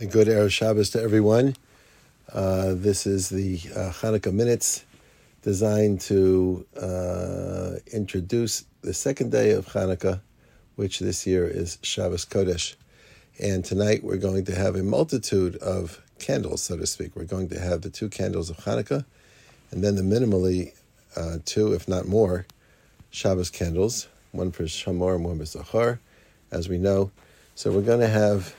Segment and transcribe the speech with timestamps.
[0.00, 1.54] and good Erev Shabbos to everyone.
[2.32, 4.84] Uh, this is the uh, Hanukkah Minutes
[5.42, 10.20] designed to uh, introduce the second day of Hanukkah,
[10.74, 12.74] which this year is Shabbos Kodesh.
[13.38, 17.14] And tonight we're going to have a multitude of candles, so to speak.
[17.14, 19.04] We're going to have the two candles of Hanukkah,
[19.70, 20.72] and then the minimally
[21.14, 22.46] uh, two, if not more,
[23.10, 26.00] Shabbos candles, one for Shamor and one for Zachor,
[26.50, 27.12] as we know.
[27.54, 28.56] So we're going to have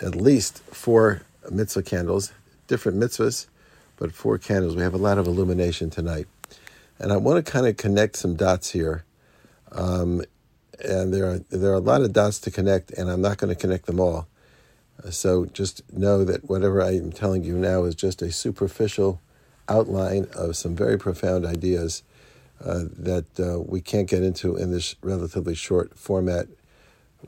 [0.00, 2.32] at least four mitzvah candles,
[2.66, 3.46] different mitzvahs,
[3.96, 4.76] but four candles.
[4.76, 6.26] We have a lot of illumination tonight.
[6.98, 9.04] And I want to kind of connect some dots here.
[9.72, 10.22] Um,
[10.82, 13.54] and there are, there are a lot of dots to connect, and I'm not going
[13.54, 14.26] to connect them all.
[15.10, 19.20] So just know that whatever I am telling you now is just a superficial
[19.68, 22.02] outline of some very profound ideas
[22.64, 26.46] uh, that uh, we can't get into in this relatively short format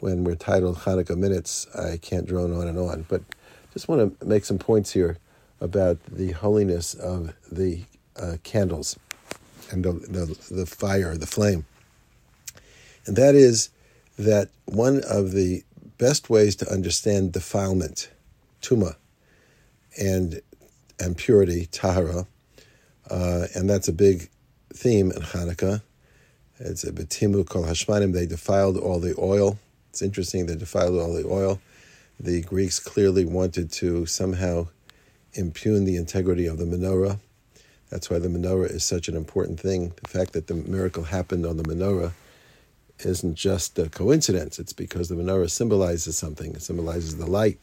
[0.01, 3.07] when we're titled Hanukkah Minutes, I can't drone on and on.
[3.09, 3.23] But
[3.73, 5.19] just want to make some points here
[5.61, 7.83] about the holiness of the
[8.17, 8.99] uh, candles
[9.71, 11.65] and the, the, the fire, the flame.
[13.07, 13.71] And that is
[14.19, 15.63] that one of the
[15.99, 18.11] best ways to understand defilement,
[18.63, 18.97] tuma,
[19.99, 20.41] and
[20.99, 22.27] and purity, tahara,
[23.11, 24.31] uh, and that's a big
[24.73, 25.83] theme in Hanukkah.
[26.59, 28.15] It's a shetimu kol hashmanim.
[28.15, 29.59] They defiled all the oil
[29.97, 31.59] it's interesting they defiled all the oil.
[32.21, 34.69] The Greeks clearly wanted to somehow
[35.33, 37.19] impugn the integrity of the menorah.
[37.89, 39.95] That's why the menorah is such an important thing.
[40.03, 42.13] The fact that the miracle happened on the menorah
[42.99, 44.59] isn't just a coincidence.
[44.59, 46.53] It's because the menorah symbolizes something.
[46.53, 47.61] It symbolizes the light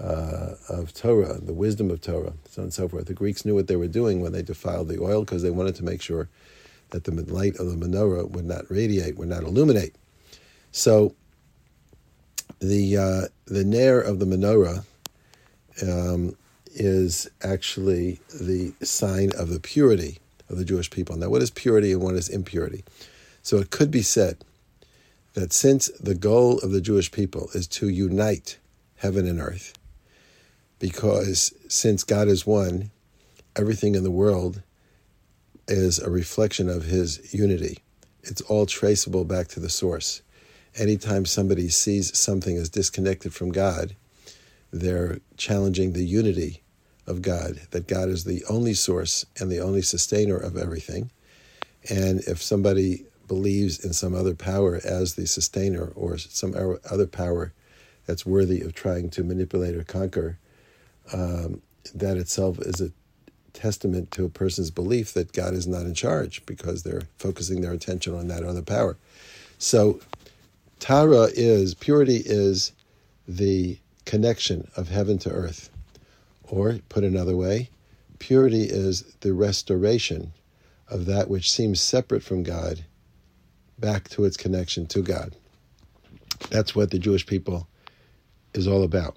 [0.00, 3.04] uh, of Torah, the wisdom of Torah, so on and so forth.
[3.04, 5.74] The Greeks knew what they were doing when they defiled the oil because they wanted
[5.74, 6.30] to make sure
[6.92, 9.96] that the light of the menorah would not radiate, would not illuminate.
[10.70, 11.14] So
[12.60, 14.84] the uh, the ner of the menorah
[15.82, 16.36] um,
[16.74, 21.16] is actually the sign of the purity of the Jewish people.
[21.16, 22.84] Now, what is purity and what is impurity?
[23.42, 24.44] So it could be said
[25.34, 28.58] that since the goal of the Jewish people is to unite
[28.96, 29.72] heaven and earth,
[30.78, 32.90] because since God is one,
[33.56, 34.62] everything in the world
[35.68, 37.78] is a reflection of His unity.
[38.22, 40.22] It's all traceable back to the source
[40.76, 43.94] anytime somebody sees something as disconnected from God,
[44.72, 46.62] they're challenging the unity
[47.06, 51.10] of God, that God is the only source and the only sustainer of everything.
[51.90, 57.52] And if somebody believes in some other power as the sustainer or some other power
[58.06, 60.38] that's worthy of trying to manipulate or conquer,
[61.12, 61.60] um,
[61.94, 62.92] that itself is a
[63.52, 67.72] testament to a person's belief that God is not in charge because they're focusing their
[67.72, 68.96] attention on that other power.
[69.58, 70.00] So
[70.82, 72.72] Tahara is, purity is
[73.28, 75.70] the connection of heaven to earth.
[76.42, 77.70] Or, put another way,
[78.18, 80.32] purity is the restoration
[80.88, 82.84] of that which seems separate from God
[83.78, 85.36] back to its connection to God.
[86.50, 87.68] That's what the Jewish people
[88.52, 89.16] is all about.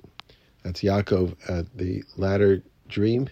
[0.61, 3.27] That's Yaakov at the ladder dream,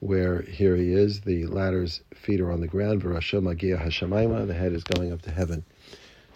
[0.00, 5.12] where here he is, the ladder's feet are on the ground, the head is going
[5.12, 5.64] up to heaven.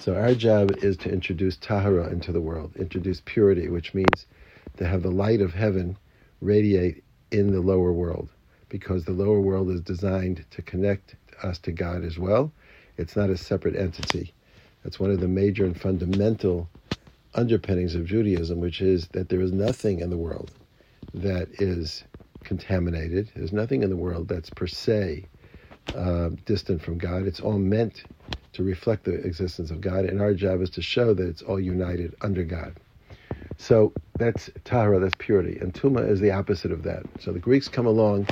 [0.03, 4.27] So our job is to introduce tahara into the world, introduce purity, which means
[4.77, 5.97] to have the light of heaven
[6.41, 8.29] radiate in the lower world,
[8.69, 11.15] because the lower world is designed to connect
[11.45, 12.51] us to God as well.
[12.97, 14.35] It's not a separate entity.
[14.83, 16.69] That's one of the major and fundamental
[17.35, 20.51] underpinnings of Judaism, which is that there is nothing in the world
[21.15, 22.03] that is
[22.43, 23.31] contaminated.
[23.37, 25.29] There's nothing in the world that's per se
[25.95, 27.25] uh, distant from God.
[27.25, 28.03] It's all meant
[28.55, 31.61] to reflect the existence of God, and our job is to show that it's all
[31.61, 32.77] united under God.
[33.59, 35.59] So that's Tahara, that's purity.
[35.61, 37.05] And Tuma is the opposite of that.
[37.19, 38.29] So the Greeks come along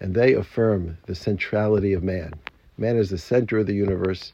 [0.00, 2.40] and they affirm the centrality of man.
[2.76, 4.32] Man is the center of the universe.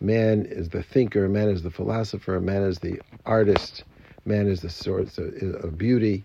[0.00, 1.28] Man is the thinker.
[1.28, 2.40] Man is the philosopher.
[2.40, 3.84] Man is the artist.
[4.24, 6.24] Man is the source of beauty.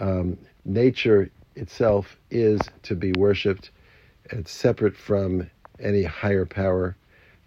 [0.00, 3.70] Um, nature itself is to be worshipped.
[4.30, 6.96] It's separate from any higher power.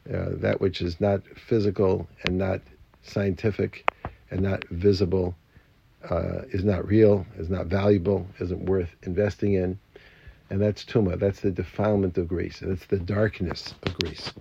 [0.08, 2.62] Uh, that which is not physical and not
[3.04, 3.86] scientific
[4.32, 5.36] and not visible
[6.10, 9.78] uh, is not real, is not valuable, isn't worth investing in.
[10.50, 11.20] And that's tuma.
[11.20, 12.60] That's the defilement of Greece.
[12.62, 14.34] That's the darkness of Greece.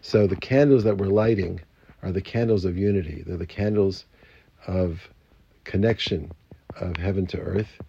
[0.00, 1.60] So the candles that we're lighting
[2.02, 3.24] are the candles of unity.
[3.26, 4.04] They're the candles
[4.66, 5.08] of
[5.64, 6.32] connection
[6.80, 7.80] of heaven to earth,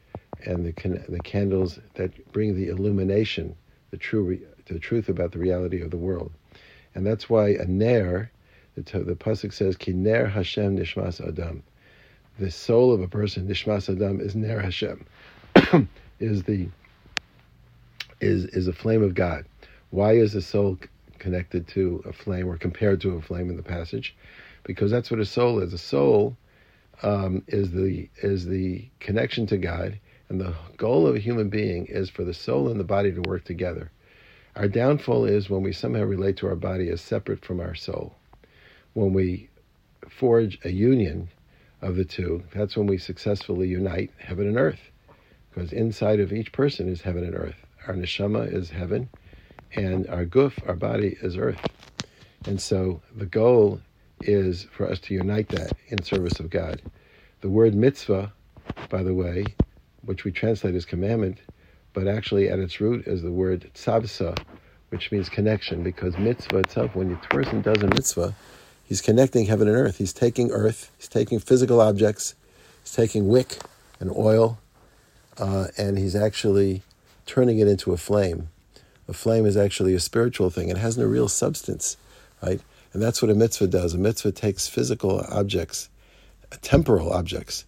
[0.45, 3.55] and the the candles that bring the illumination,
[3.91, 6.31] the true the truth about the reality of the world.
[6.95, 8.31] And that's why a ner,
[8.75, 11.63] the, the pasuk says, "Ki ner Hashem nishmas adam."
[12.39, 15.05] the soul of a person, Nishmas Adam, is Ner Hashem,
[16.19, 16.67] is the
[18.19, 19.45] is is a flame of God.
[19.89, 20.77] Why is the soul
[21.19, 24.15] connected to a flame or compared to a flame in the passage?
[24.63, 25.73] Because that's what a soul is.
[25.73, 26.35] A soul
[27.03, 29.99] um, is the is the connection to God,
[30.29, 33.21] and the goal of a human being is for the soul and the body to
[33.21, 33.91] work together.
[34.57, 38.15] Our downfall is when we somehow relate to our body as separate from our soul.
[38.93, 39.49] When we
[40.09, 41.29] forge a union
[41.79, 44.79] of the two, that's when we successfully unite heaven and earth.
[45.51, 47.67] Because inside of each person is heaven and earth.
[47.85, 49.09] Our neshama is heaven,
[49.75, 51.63] and our guf, our body, is earth.
[52.47, 53.79] And so the goal
[54.21, 56.81] is for us to unite that in service of God.
[57.41, 58.33] The word mitzvah,
[58.89, 59.45] by the way,
[60.01, 61.37] which we translate as commandment,
[61.97, 64.37] but actually at its root is the word tzavsa,
[64.89, 68.35] which means connection, because mitzvah itself, when a person does a mitzvah,
[68.83, 69.97] he's connecting heaven and earth.
[69.97, 72.35] He's taking earth, he's taking physical objects,
[72.83, 73.57] he's taking wick
[73.99, 74.59] and oil,
[75.39, 76.83] uh, and he's actually
[77.25, 78.49] turning it into a flame.
[79.07, 80.69] A flame is actually a spiritual thing.
[80.69, 81.97] It has no real substance,
[82.43, 82.61] right?
[82.93, 83.95] And that's what a mitzvah does.
[83.95, 85.89] A mitzvah takes physical objects,
[86.61, 87.65] temporal objects,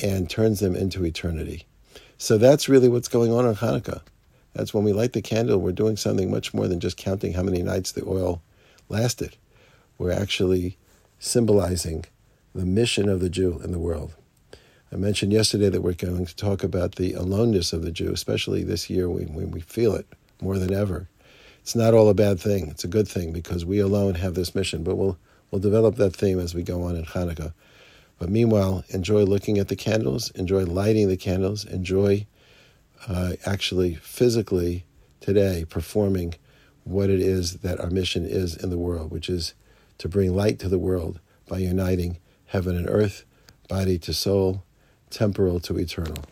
[0.00, 1.66] and turns them into eternity.
[2.22, 4.00] So that's really what's going on on Hanukkah.
[4.54, 7.42] That's when we light the candle, we're doing something much more than just counting how
[7.42, 8.40] many nights the oil
[8.88, 9.36] lasted.
[9.98, 10.78] We're actually
[11.18, 12.04] symbolizing
[12.54, 14.14] the mission of the Jew in the world.
[14.92, 18.62] I mentioned yesterday that we're going to talk about the aloneness of the Jew, especially
[18.62, 20.06] this year when, when we feel it
[20.40, 21.08] more than ever.
[21.62, 22.68] It's not all a bad thing.
[22.68, 24.84] It's a good thing because we alone have this mission.
[24.84, 25.18] But we'll
[25.50, 27.52] we'll develop that theme as we go on in Hanukkah.
[28.22, 32.28] But meanwhile, enjoy looking at the candles, enjoy lighting the candles, enjoy
[33.08, 34.84] uh, actually physically
[35.18, 36.36] today performing
[36.84, 39.54] what it is that our mission is in the world, which is
[39.98, 43.24] to bring light to the world by uniting heaven and earth,
[43.66, 44.62] body to soul,
[45.10, 46.22] temporal to eternal.